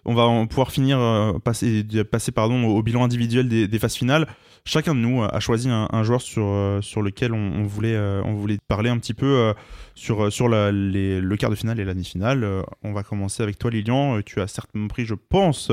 [0.06, 4.28] on va pouvoir finir, euh, passer, passer pardon, au bilan individuel des, phases finales.
[4.66, 8.90] Chacun de nous a choisi un, joueur sur, sur lequel on, voulait, on voulait parler
[8.90, 9.54] un petit peu
[9.94, 12.64] sur, sur la- les- le quart de finale et la demi-finale.
[12.82, 14.24] On va commencer avec toi, Lilian.
[14.24, 15.72] Tu as certainement pris, je pense,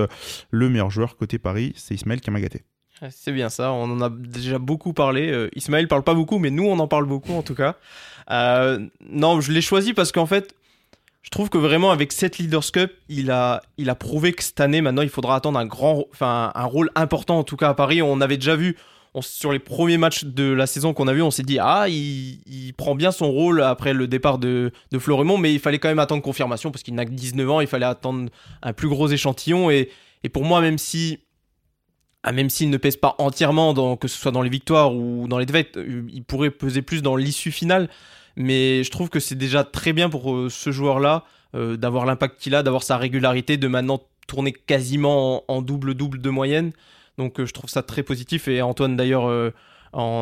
[0.51, 2.65] le meilleur joueur côté Paris, c'est Ismaël Kamagaté.
[3.11, 5.31] C'est bien ça, on en a déjà beaucoup parlé.
[5.31, 7.77] Euh, Ismaël parle pas beaucoup, mais nous on en parle beaucoup en tout cas.
[8.31, 10.55] Euh, non, je l'ai choisi parce qu'en fait,
[11.23, 14.61] je trouve que vraiment avec cette Leaders Cup, il a, il a prouvé que cette
[14.61, 18.03] année, maintenant, il faudra attendre un grand, un rôle important en tout cas à Paris.
[18.03, 18.77] On avait déjà vu
[19.21, 22.41] sur les premiers matchs de la saison qu'on a vu, on s'est dit ah il,
[22.47, 25.89] il prend bien son rôle après le départ de, de Florimont, mais il fallait quand
[25.89, 28.31] même attendre confirmation parce qu'il n'a que 19 ans, il fallait attendre
[28.63, 29.91] un plus gros échantillon et,
[30.25, 31.19] et pour moi même si
[32.25, 35.27] ah, même s'il ne pèse pas entièrement, dans, que ce soit dans les victoires ou
[35.27, 37.89] dans les défaites, euh, il pourrait peser plus dans l'issue finale.
[38.37, 42.41] Mais je trouve que c'est déjà très bien pour euh, ce joueur-là euh, d'avoir l'impact
[42.41, 46.73] qu'il a, d'avoir sa régularité, de maintenant tourner quasiment en double-double de moyenne.
[47.19, 48.47] Donc je trouve ça très positif.
[48.49, 49.29] Et Antoine d'ailleurs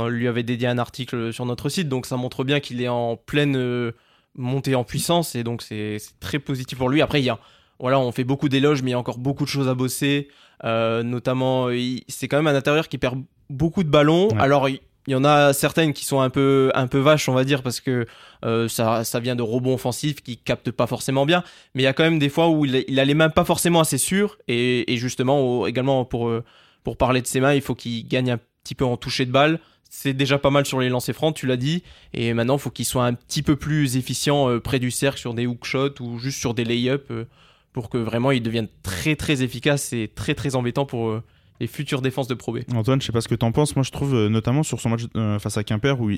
[0.08, 1.88] lui avait dédié un article sur notre site.
[1.88, 3.92] Donc ça montre bien qu'il est en pleine
[4.34, 5.36] montée en puissance.
[5.36, 7.02] Et donc c'est très positif pour lui.
[7.02, 7.38] Après, il y a,
[7.80, 10.28] voilà, on fait beaucoup d'éloges, mais il y a encore beaucoup de choses à bosser.
[10.64, 11.68] Euh, notamment,
[12.08, 14.28] c'est quand même un intérieur qui perd beaucoup de ballons.
[14.28, 14.38] Ouais.
[14.40, 17.42] Alors, il- y en a certaines qui sont un peu, un peu vaches, on va
[17.44, 18.06] dire, parce que
[18.44, 21.42] euh, ça, ça vient de rebonds offensifs qui captent pas forcément bien.
[21.74, 23.44] Mais il y a quand même des fois où il, il a les mains pas
[23.44, 24.36] forcément assez sûres.
[24.46, 26.44] Et, et justement, également pour, euh,
[26.84, 29.32] pour parler de ses mains, il faut qu'il gagne un petit peu en toucher de
[29.32, 29.58] balle.
[29.88, 31.82] C'est déjà pas mal sur les lancers francs, tu l'as dit.
[32.12, 35.18] Et maintenant, il faut qu'il soit un petit peu plus efficient euh, près du cercle
[35.18, 37.24] sur des hook shots ou juste sur des lay-ups euh,
[37.72, 41.22] pour que vraiment il devienne très très efficace et très très embêtant pour euh,
[41.60, 42.58] les futures défenses de Pro B.
[42.74, 43.76] Antoine, je sais pas ce que t'en penses.
[43.76, 46.10] Moi, je trouve euh, notamment sur son match euh, face à Quimper, où,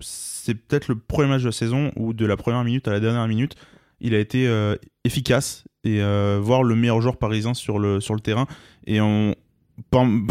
[0.00, 3.00] c'est peut-être le premier match de la saison où de la première minute à la
[3.00, 3.54] dernière minute,
[4.00, 4.48] il a été
[5.02, 6.00] efficace et
[6.38, 8.46] voir le meilleur joueur parisien sur le, sur le terrain.
[8.86, 9.34] Et on,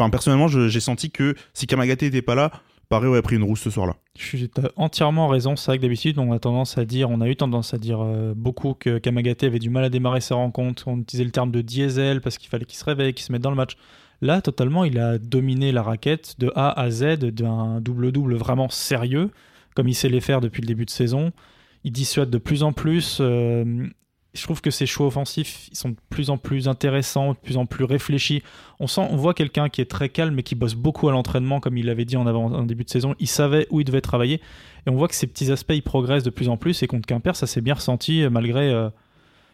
[0.09, 2.51] personnellement, j'ai senti que si Kamagaté était pas là,
[2.89, 3.95] Paris aurait pris une rousse ce soir-là.
[4.15, 5.55] Suis t'as entièrement raison.
[5.55, 7.99] C'est vrai que d'habitude, on a tendance à dire, on a eu tendance à dire
[8.01, 10.87] euh, beaucoup que Kamagaté avait du mal à démarrer ses rencontres.
[10.87, 13.41] On utilisait le terme de diesel parce qu'il fallait qu'il se réveille, qu'il se mette
[13.41, 13.75] dans le match.
[14.21, 19.29] Là, totalement, il a dominé la raquette de A à Z d'un double-double vraiment sérieux,
[19.75, 21.31] comme il sait les faire depuis le début de saison.
[21.83, 23.19] Il dissuade de plus en plus.
[23.21, 23.87] euh,
[24.37, 27.57] je trouve que ses choix offensifs ils sont de plus en plus intéressants, de plus
[27.57, 28.43] en plus réfléchis.
[28.79, 31.59] On sent, on voit quelqu'un qui est très calme et qui bosse beaucoup à l'entraînement,
[31.59, 33.15] comme il l'avait dit en, avant, en début de saison.
[33.19, 34.41] Il savait où il devait travailler.
[34.85, 36.83] Et on voit que ces petits aspects, ils progressent de plus en plus.
[36.83, 38.89] Et contre Quimper, ça s'est bien ressenti, euh, malgré euh,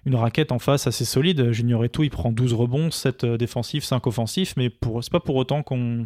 [0.05, 1.51] une raquette en face assez solide.
[1.51, 4.55] Junior tout, il prend 12 rebonds, 7 euh, défensifs, 5 offensifs.
[4.57, 6.05] Mais pour, c'est pas pour autant qu'on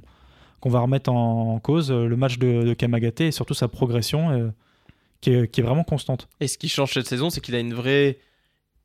[0.65, 4.51] va remettre en, cause le match de, de Kamagaté et surtout sa progression
[5.21, 6.27] qui est vraiment constante.
[6.39, 8.19] Et ce qui change cette saison, c'est qu'il a une vraie,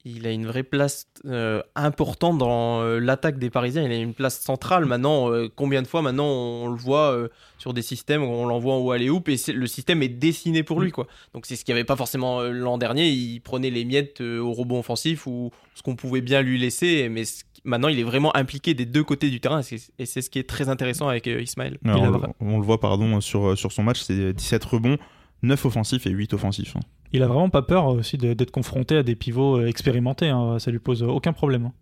[0.05, 3.85] il a une vraie place euh, importante dans euh, l'attaque des Parisiens.
[3.85, 5.31] Il a une place centrale maintenant.
[5.31, 7.17] euh, combien de fois maintenant on, le voit
[7.59, 10.09] sur des systèmes où on l'envoie en haut à les hoops et le système est
[10.09, 11.07] dessiné pour lui quoi.
[11.35, 13.09] Donc c'est ce qu'il n'y avait pas forcément l'an dernier.
[13.11, 17.09] Il prenait les miettes au rebond offensif ou ce qu'on pouvait bien lui laisser.
[17.09, 17.23] Mais
[17.65, 20.49] maintenant il est vraiment impliqué des deux côtés du terrain et c'est- ce qui est
[20.49, 21.79] très intéressant avec Ismaël.
[21.85, 24.99] Alors, on, le voit pardon, sur, sur son match, c'est 17 rebonds,
[25.42, 26.76] 9 offensifs et 8 offensifs.
[26.76, 26.81] hein.
[27.12, 30.28] Il a vraiment pas peur euh, aussi d'être confronté à des pivots euh, expérimentés.
[30.28, 30.59] hein.
[30.59, 31.66] Ça lui pose euh, aucun problème.
[31.66, 31.72] hein.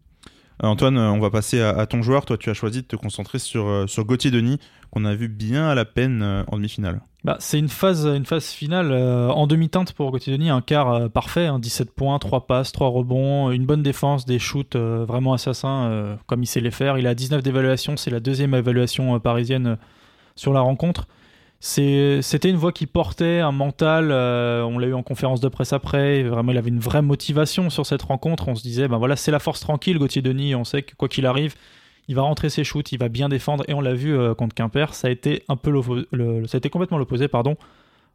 [0.62, 2.26] Antoine, on va passer à, à ton joueur.
[2.26, 4.58] Toi, tu as choisi de te concentrer sur, sur Gauthier Denis,
[4.90, 7.00] qu'on a vu bien à la peine en demi-finale.
[7.24, 10.92] Bah, c'est une phase, une phase finale euh, en demi-teinte pour Gauthier Denis, un quart
[10.92, 15.06] euh, parfait, hein, 17 points, 3 passes, 3 rebonds, une bonne défense, des shoots euh,
[15.06, 16.98] vraiment assassins comme il sait les faire.
[16.98, 19.78] Il a 19 d'évaluation, c'est la deuxième évaluation parisienne
[20.34, 21.08] sur la rencontre.
[21.62, 25.74] C'était une voix qui portait un mental, euh, on l'a eu en conférence de presse
[25.74, 28.48] après, vraiment il avait une vraie motivation sur cette rencontre.
[28.48, 31.08] On se disait, ben voilà, c'est la force tranquille, Gauthier Denis, on sait que quoi
[31.08, 31.54] qu'il arrive,
[32.08, 34.54] il va rentrer ses shoots, il va bien défendre, et on l'a vu euh, contre
[34.54, 37.56] Quimper, ça a été un peu le, ça a été complètement l'opposé, pardon.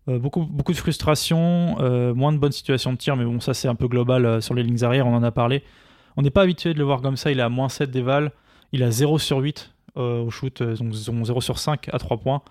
[0.08, 1.76] Euh, beaucoup, beaucoup de frustration,
[2.16, 4.64] moins de bonnes situations de tir, mais bon, ça c'est un peu global sur les
[4.64, 5.62] lignes arrière, on en a parlé.
[6.18, 8.32] On n'est pas habitué de le voir comme ça, il est à moins 7 d'éval,
[8.72, 12.00] il a 0 sur 8 euh, au shoot, donc ils ont 0 sur 5 à
[12.00, 12.42] 3 points.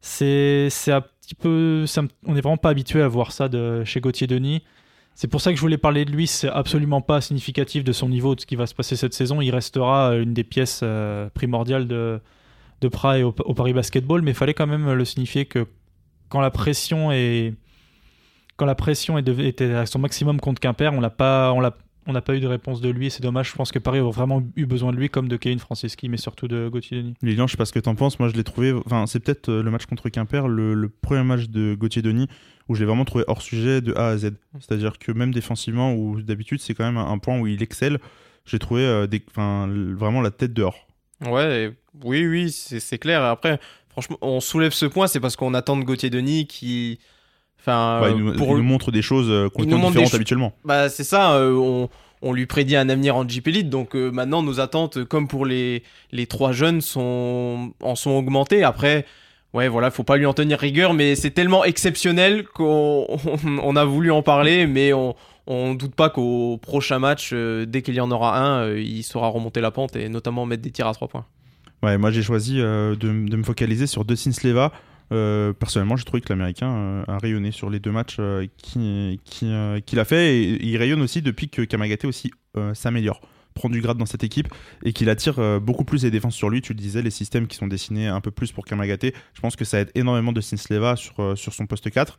[0.00, 1.84] C'est un petit peu.
[2.26, 4.62] on n'est vraiment pas habitué à voir ça de, chez Gauthier Denis.
[5.14, 6.26] C'est pour ça que je voulais parler de lui.
[6.26, 9.40] C'est absolument pas significatif de son niveau, de ce qui va se passer cette saison.
[9.40, 12.20] Il restera euh, une des pièces euh, primordiales de,
[12.80, 15.66] de Prague au, Paris Basketball, mais il fallait quand même le signifier que
[16.28, 17.54] quand la pression est
[18.56, 21.76] quand la pression est était à son maximum contre Quimper, on l'a pas on l'a
[22.06, 23.06] on n'a pas eu de réponse de lui.
[23.06, 23.50] et C'est dommage.
[23.50, 26.16] Je pense que Paris a vraiment eu besoin de lui, comme de Kevin Franceschi, mais
[26.16, 27.14] surtout de Gauthier Denis.
[27.22, 28.18] Lilian, je sais pas ce que t'en penses.
[28.18, 28.72] Moi, je l'ai trouvé.
[28.72, 32.26] Enfin, c'est peut-être euh, le match contre Quimper, le, le premier match de Gauthier Denis,
[32.68, 34.32] où je l'ai vraiment trouvé hors sujet de A à Z.
[34.60, 37.98] C'est-à-dire que même défensivement, où d'habitude c'est quand même un, un point où il excelle,
[38.46, 40.86] j'ai trouvé euh, des, enfin, l- vraiment la tête dehors.
[41.26, 41.70] Ouais, et-
[42.04, 43.22] oui, oui, c'est c'est clair.
[43.22, 43.60] Après,
[43.90, 46.98] franchement, on soulève ce point, c'est parce qu'on attend de Gauthier Denis qui.
[47.60, 49.86] Enfin, Ouais, euh, il, nous, pour il nous montre des choses euh, il complètement des
[49.88, 50.52] différentes habituellement.
[50.64, 51.88] Bah, c'est ça, euh, on,
[52.22, 55.28] on lui prédit un avenir en Jeep Elite, donc euh, maintenant nos attentes, euh, comme
[55.28, 58.64] pour les, les trois jeunes, sont, en sont augmentées.
[58.64, 59.04] Après,
[59.52, 63.76] ouais, voilà, faut pas lui en tenir rigueur, mais c'est tellement exceptionnel qu'on on, on
[63.76, 65.14] a voulu en parler, mais on,
[65.46, 69.02] on doute pas qu'au prochain match, euh, dès qu'il y en aura un, euh, il
[69.02, 71.26] saura remonter la pente et notamment mettre des tirs à trois points.
[71.82, 74.70] Ouais, moi j'ai choisi euh, de, de me focaliser sur Dustin Sleva.
[75.12, 79.20] Euh, personnellement, j'ai trouvé que l'Américain euh, a rayonné sur les deux matchs euh, qui-
[79.24, 79.52] qui,
[79.86, 80.36] qu'il a fait.
[80.36, 82.30] Et il rayonne aussi depuis que Kamagaté aussi
[82.74, 83.20] s'améliore,
[83.54, 84.48] prend du grade dans cette équipe
[84.84, 86.62] et qu'il attire euh, beaucoup plus les défenses sur lui.
[86.62, 89.56] Tu le disais, les systèmes qui sont dessinés un peu plus pour Kamagaté, je pense
[89.56, 92.18] que ça aide énormément Dustin Sleva sur, euh, sur son poste 4.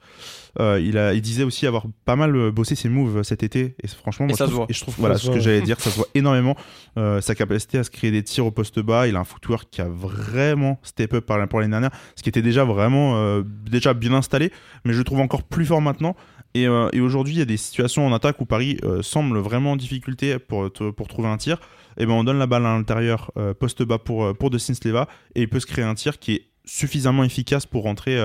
[0.59, 3.87] Euh, il, a, il disait aussi avoir pas mal bossé ses moves cet été et
[3.87, 4.65] franchement, moi, ça je se trouve, voit.
[4.69, 6.55] et je trouve Ça voilà se ce que voit, j'allais dire, ça se voit énormément.
[6.97, 9.69] Euh, sa capacité à se créer des tirs au poste bas, il a un footwork
[9.71, 13.43] qui a vraiment step up par- pour l'année dernière, ce qui était déjà vraiment euh,
[13.45, 14.51] déjà bien installé,
[14.85, 16.15] mais je le trouve encore plus fort maintenant.
[16.53, 19.37] Et, euh, et aujourd'hui, il y a des situations en attaque où Paris euh, semble
[19.39, 21.59] vraiment en difficulté pour, pour trouver un tir.
[21.97, 25.07] Et ben on donne la balle à l'intérieur, euh, poste bas pour, pour De Sleva,
[25.35, 28.17] et il peut se créer un tir qui est suffisamment efficace pour rentrer,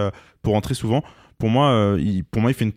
[0.42, 1.02] pour rentrer souvent.
[1.38, 2.72] Pour moi, il, pour moi, il fait une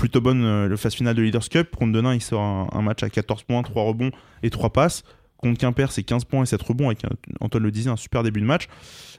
[0.00, 1.76] plutôt bonne euh, phase finale de Leaders Cup.
[1.76, 4.10] Contre Denain, il sort un, un match à 14 points, 3 rebonds
[4.42, 5.04] et 3 passes.
[5.40, 7.02] Contre Quimper, c'est 15 points et 7 rebonds avec,
[7.40, 8.66] Antoine le disait, un super début de match.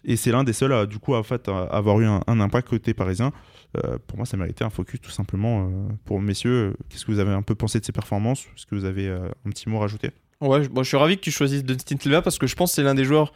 [0.05, 2.93] Et c'est l'un des seuls, à, du coup, à, à avoir eu un, impact côté
[2.93, 3.31] parisien.
[3.77, 5.65] Euh, pour moi, ça méritait un focus tout simplement.
[5.65, 5.69] euh,
[6.05, 8.41] pour messieurs, euh, qu'est-ce que vous avez un peu pensé de ses performances?
[8.55, 10.11] Est-ce que vous avez un petit mot à rajouter?
[10.41, 12.75] Ouais, bon, je suis ravi que tu choisisses Dustin Silva parce que je pense que
[12.75, 13.33] c'est l'un des joueurs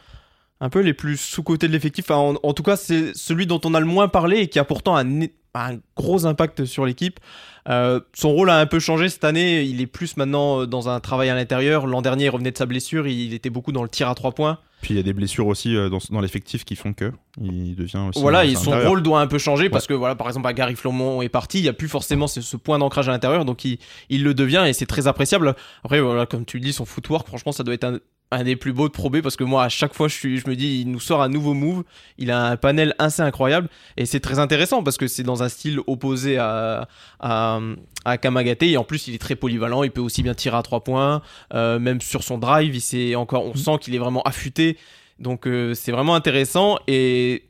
[0.60, 2.10] un peu les plus sous-cotés de l'effectif.
[2.10, 4.64] En, en tout cas, c'est celui dont on a le moins parlé et qui a
[4.64, 5.22] pourtant un,
[5.56, 7.20] un gros impact sur l'équipe.
[7.68, 9.62] Euh, son rôle a un peu changé cette année.
[9.62, 11.86] Il est plus maintenant euh, dans un travail à l'intérieur.
[11.86, 13.06] L'an dernier, il revenait de sa blessure.
[13.08, 14.58] Il était beaucoup dans le tir à trois points.
[14.82, 17.74] Puis il y a des blessures aussi euh, dans, dans l'effectif qui font que il
[17.74, 18.20] devient aussi.
[18.20, 21.22] Voilà, et son rôle doit un peu changer parce que voilà, par exemple, Gary Flomont
[21.22, 23.78] est parti, il n'y a plus forcément ce, ce point d'ancrage à l'intérieur, donc il,
[24.10, 25.56] il le devient et c'est très appréciable.
[25.82, 27.98] Après, voilà, comme tu le dis, son footwork, franchement, ça doit être un,
[28.30, 30.38] un des plus beaux de Pro B parce que moi, à chaque fois, je, suis,
[30.38, 31.84] je me dis, il nous sort un nouveau move.
[32.18, 35.48] Il a un panel assez incroyable et c'est très intéressant parce que c'est dans un
[35.48, 36.88] style opposé à,
[37.20, 37.60] à,
[38.04, 39.82] à Kamagate et en plus, il est très polyvalent.
[39.84, 41.22] Il peut aussi bien tirer à trois points,
[41.54, 44.76] euh, même sur son drive, il encore, on sent qu'il est vraiment affûté.
[45.18, 47.45] Donc, euh, c'est vraiment intéressant et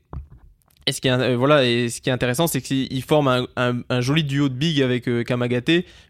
[0.87, 3.47] et ce qui est, euh, voilà, et ce qui est intéressant, c'est qu'il forme un,
[3.57, 5.25] un- joli duo de big avec euh,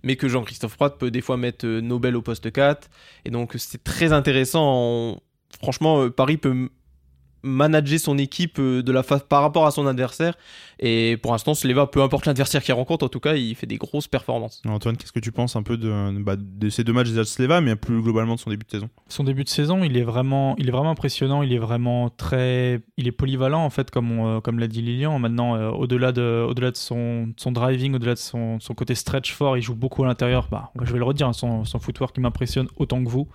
[0.02, 2.88] mais que Jean-Christophe Pratt peut des fois mettre euh, Nobel au poste 4.
[3.24, 4.62] Et donc, c'est très intéressant.
[4.64, 5.20] en-
[5.62, 6.68] Franchement, euh, Paris peut
[7.46, 10.35] manager son équipe euh, de la fa- par rapport à son adversaire.
[10.78, 13.78] Et pour l'instant, Sleva, peu importe l'adversaire qu'il rencontre, en tout cas, il fait des
[13.78, 14.61] grosses performances.
[14.66, 17.26] Antoine, qu'est-ce que tu penses un peu de, bah, de ces deux matchs déjà de
[17.26, 18.90] Sleva, mais plus globalement de son début de saison?
[19.09, 21.42] Son début de saison, il est vraiment, il est vraiment impressionnant.
[21.42, 24.82] Il est vraiment très, il est polyvalent en fait, comme on, euh, comme l'a dit
[24.82, 25.18] Lilian.
[25.18, 28.94] Maintenant, euh, au-delà de, au-delà de son, de son driving, au-delà de son, son côté
[28.94, 30.48] stretch fort, il joue beaucoup à l'intérieur.
[30.50, 33.28] Bah, je vais le redire, hein, son, son footwork qui m'impressionne autant que vous,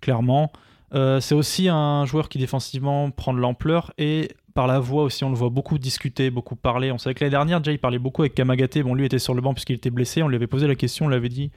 [0.00, 0.50] clairement.
[0.94, 5.24] Euh, c'est aussi un joueur qui défensivement prend de l'ampleur et par la voix aussi,
[5.24, 6.92] on le voit beaucoup discuter, beaucoup parler.
[6.92, 8.84] On savait que l'année dernière, déjà, il parlait beaucoup avec Kamagaté.
[8.84, 10.22] Bon, lui était sur le banc puisqu'il était blessé.
[10.22, 11.50] On lui avait posé la question, on lui avait dit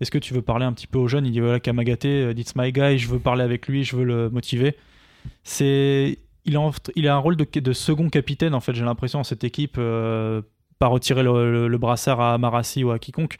[0.00, 1.26] est-ce que tu veux parler un petit peu aux jeunes?
[1.26, 4.04] Il dit voilà, Kamagaté, euh, it's my guy, je veux parler avec lui, je veux
[4.04, 4.76] le motiver.
[5.60, 8.74] Il a, il a un rôle de, second capitaine en fait.
[8.74, 10.42] J'ai l'impression dans cette équipe, euh,
[10.80, 13.38] pas retirer le brassard à Marassi ou à quiconque.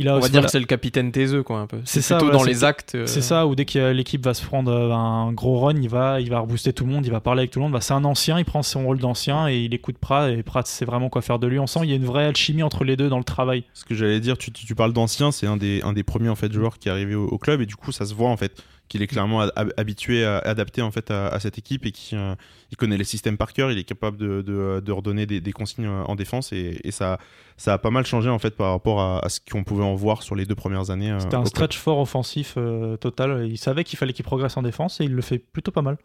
[0.00, 1.78] Il a On va dire voilà, que c'est le capitaine taiseux, quoi, un peu.
[1.84, 2.94] C'est plutôt voilà, dans les actes.
[2.94, 5.88] euh, c'est ça, ou dès que l'équipe va se prendre euh, un gros run, il
[5.90, 7.72] va, il va rebooster tout le monde, il va parler avec tout le monde.
[7.72, 10.32] Bah, c'est un ancien, il prend son rôle d'ancien et il écoute Pratt.
[10.32, 11.58] Et Pratt sait vraiment quoi faire de lui.
[11.58, 13.64] On sent qu'il y a une vraie alchimie entre les deux dans le travail.
[13.74, 16.30] Ce que j'allais dire, tu, tu- tu parles d'ancien, c'est un des, un des premiers
[16.30, 18.30] en fait joueurs qui est arrivé au, au club et du coup ça se voit
[18.30, 18.52] en fait
[18.90, 19.40] qu'il est clairement
[19.78, 22.34] habitué, à, adapté en fait à, à cette équipe et qui euh,
[22.70, 25.52] il connaît les systèmes par cœur, il est capable de, de, de redonner des, des
[25.52, 27.18] consignes euh, en défense et, et ça,
[27.56, 29.94] ça a pas mal changé en fait par rapport à, à ce qu'on pouvait en
[29.94, 31.12] voir sur les deux premières années.
[31.12, 31.48] euh, C'était un club.
[31.48, 33.46] stretch fort offensif euh, total.
[33.48, 35.96] Il savait qu'il fallait qu'il progresse en défense et il le fait plutôt pas mal.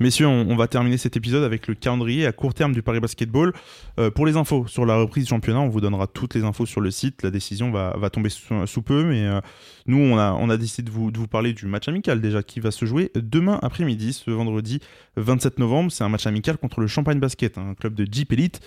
[0.00, 3.52] Messieurs, on, va terminer cet épisode avec le calendrier à court terme du Paris Basketball.
[4.00, 6.66] Euh, pour les infos sur la reprise du championnat, on vous donnera toutes les infos
[6.66, 7.22] sur le site.
[7.22, 9.40] La décision va, tomber sous, peu, mais euh,
[9.86, 13.12] nous, on a, décidé de vous, parler du match amical déjà qui va se jouer
[13.14, 14.80] demain après-midi, ce vendredi
[15.16, 15.92] 27 novembre.
[15.92, 18.60] C'est un match amical contre le Champagne Basket, un club de Jeep Elite.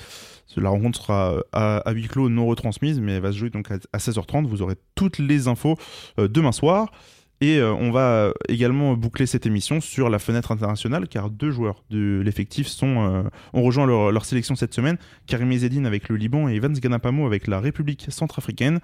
[0.55, 3.69] La rencontre sera euh, à, huis clos, non retransmise, mais elle va se jouer donc
[3.69, 4.45] à, à 16h30.
[4.45, 5.77] Vous aurez toutes les infos
[6.17, 6.89] demain soir.
[7.39, 11.83] Et euh, on va également boucler cette émission sur la fenêtre internationale car deux joueurs
[11.91, 13.23] de l'effectif sont, euh,
[13.53, 14.97] ont rejoint leur, sélection cette semaine.
[15.27, 18.79] Karim Ezzedine avec le Liban et Evans Ganapamo avec la République centrafricaine.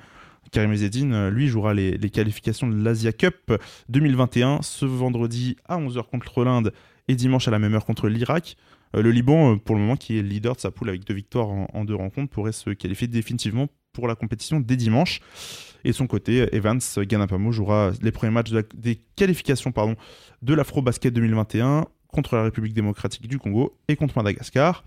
[0.52, 3.54] Karim Ezzedine, euh, lui, jouera les, qualifications de l'Asia Cup
[3.90, 6.74] 2021 ce vendredi à 11h contre l'Inde
[7.08, 8.58] et dimanche à la même heure contre l'Irak.
[8.96, 11.14] Euh, le Liban, euh, pour le moment, qui est leader de sa poule avec deux
[11.14, 15.22] victoires en, en deux rencontres, pourrait se qualifier définitivement pour la compétition dès dimanche.
[15.84, 19.96] Et de son côté, Evans Ganapamo jouera les premiers matchs des qualifications pardon,
[20.42, 24.84] de l'Afro-Basket 2021 contre la République démocratique du Congo et contre Madagascar.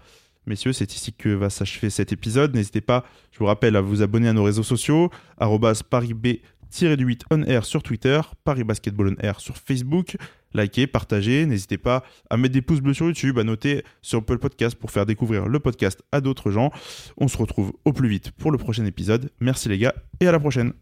[0.46, 2.54] Messieurs, c'est ici que va s'achever cet épisode.
[2.54, 7.42] N'hésitez pas, je vous rappelle, à vous abonner à nos réseaux sociaux, arrobas parisb-8 on
[7.42, 10.16] air sur Twitter, Paris Basketball on air sur Facebook.
[10.54, 14.38] Likez, partagez, n'hésitez pas à mettre des pouces bleus sur YouTube, à noter sur Apple
[14.38, 16.70] Podcast pour faire découvrir le podcast à d'autres gens.
[17.18, 19.30] On se retrouve au plus vite pour le prochain épisode.
[19.40, 20.72] Merci les gars et à la prochaine.